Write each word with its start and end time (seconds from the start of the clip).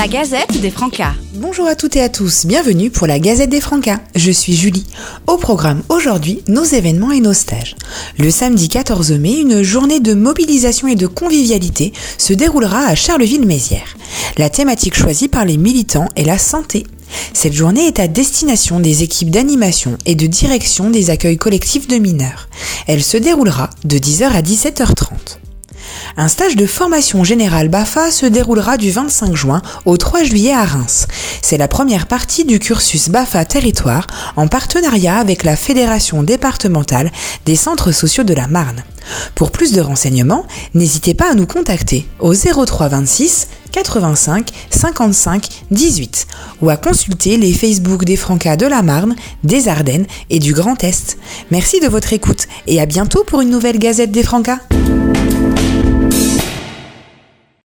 La 0.00 0.08
Gazette 0.08 0.58
des 0.62 0.70
Francas. 0.70 1.12
Bonjour 1.34 1.66
à 1.66 1.74
toutes 1.74 1.94
et 1.94 2.00
à 2.00 2.08
tous, 2.08 2.46
bienvenue 2.46 2.88
pour 2.88 3.06
la 3.06 3.18
Gazette 3.18 3.50
des 3.50 3.60
Francas. 3.60 4.00
Je 4.14 4.30
suis 4.30 4.56
Julie. 4.56 4.86
Au 5.26 5.36
programme 5.36 5.82
aujourd'hui, 5.90 6.40
nos 6.48 6.64
événements 6.64 7.12
et 7.12 7.20
nos 7.20 7.34
stages. 7.34 7.76
Le 8.18 8.30
samedi 8.30 8.70
14 8.70 9.12
mai, 9.12 9.40
une 9.40 9.62
journée 9.62 10.00
de 10.00 10.14
mobilisation 10.14 10.88
et 10.88 10.94
de 10.94 11.06
convivialité 11.06 11.92
se 12.16 12.32
déroulera 12.32 12.86
à 12.86 12.94
Charleville-Mézières. 12.94 13.98
La 14.38 14.48
thématique 14.48 14.96
choisie 14.96 15.28
par 15.28 15.44
les 15.44 15.58
militants 15.58 16.08
est 16.16 16.24
la 16.24 16.38
santé. 16.38 16.86
Cette 17.34 17.52
journée 17.52 17.86
est 17.86 18.00
à 18.00 18.08
destination 18.08 18.80
des 18.80 19.02
équipes 19.02 19.30
d'animation 19.30 19.98
et 20.06 20.14
de 20.14 20.26
direction 20.26 20.88
des 20.88 21.10
accueils 21.10 21.36
collectifs 21.36 21.88
de 21.88 21.96
mineurs. 21.96 22.48
Elle 22.86 23.02
se 23.02 23.18
déroulera 23.18 23.68
de 23.84 23.98
10h 23.98 24.30
à 24.30 24.40
17h30. 24.40 25.40
Un 26.16 26.28
stage 26.28 26.56
de 26.56 26.66
formation 26.66 27.24
générale 27.24 27.68
BAFA 27.68 28.10
se 28.10 28.26
déroulera 28.26 28.76
du 28.76 28.90
25 28.90 29.34
juin 29.34 29.62
au 29.84 29.96
3 29.96 30.24
juillet 30.24 30.52
à 30.52 30.64
Reims. 30.64 31.06
C'est 31.42 31.56
la 31.56 31.68
première 31.68 32.06
partie 32.06 32.44
du 32.44 32.58
cursus 32.58 33.08
BAFA 33.08 33.44
Territoire 33.44 34.06
en 34.36 34.48
partenariat 34.48 35.18
avec 35.18 35.44
la 35.44 35.56
Fédération 35.56 36.22
départementale 36.22 37.10
des 37.46 37.56
centres 37.56 37.92
sociaux 37.92 38.24
de 38.24 38.34
la 38.34 38.48
Marne. 38.48 38.82
Pour 39.34 39.50
plus 39.50 39.72
de 39.72 39.80
renseignements, 39.80 40.46
n'hésitez 40.74 41.14
pas 41.14 41.30
à 41.30 41.34
nous 41.34 41.46
contacter 41.46 42.06
au 42.18 42.34
03 42.34 42.88
26 42.88 43.48
85 43.72 44.50
55 44.70 45.48
18 45.70 46.26
ou 46.60 46.70
à 46.70 46.76
consulter 46.76 47.36
les 47.36 47.52
Facebook 47.52 48.04
des 48.04 48.16
Francas 48.16 48.56
de 48.56 48.66
la 48.66 48.82
Marne, 48.82 49.14
des 49.44 49.68
Ardennes 49.68 50.06
et 50.28 50.38
du 50.38 50.52
Grand 50.52 50.82
Est. 50.82 51.18
Merci 51.50 51.80
de 51.80 51.88
votre 51.88 52.12
écoute 52.12 52.46
et 52.66 52.80
à 52.80 52.86
bientôt 52.86 53.24
pour 53.24 53.40
une 53.40 53.50
nouvelle 53.50 53.78
Gazette 53.78 54.10
des 54.10 54.24
Francas. 54.24 54.58